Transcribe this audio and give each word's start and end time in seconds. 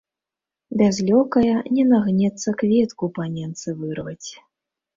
Без 0.79 0.95
лёкая 1.09 1.55
не 1.75 1.83
нагнецца 1.91 2.49
кветку 2.63 3.13
паненцы 3.21 3.77
вырваць. 3.83 4.29